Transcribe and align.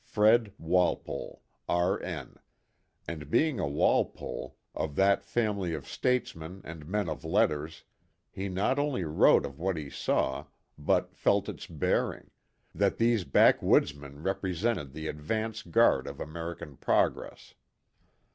Fred. 0.03 0.51
Wal 0.57 0.95
pok, 0.95 1.41
R. 1.69 2.01
N." 2.01 2.37
and 3.07 3.29
being 3.29 3.59
a 3.59 3.67
Walpole, 3.67 4.57
of 4.73 4.95
that 4.95 5.23
family 5.23 5.75
of 5.75 5.87
statesmen 5.87 6.61
and 6.63 6.87
men 6.87 7.07
of 7.07 7.23
letters, 7.23 7.83
he 8.31 8.49
not 8.49 8.79
only 8.79 9.03
wrote 9.03 9.45
of 9.45 9.59
what 9.59 9.77
he 9.77 9.91
saw, 9.91 10.45
but 10.75 11.15
felt 11.15 11.47
its 11.47 11.67
bearing 11.67 12.31
that 12.73 12.97
these 12.97 13.23
"backwoodsmen" 13.25 14.23
represented 14.23 14.93
the 14.93 15.07
advance 15.07 15.61
guard 15.61 16.07
of 16.07 16.19
American 16.19 16.77
progress. 16.77 17.53